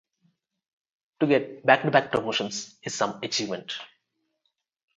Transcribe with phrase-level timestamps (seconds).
[1.19, 3.73] To get back to back promotions is some achievement.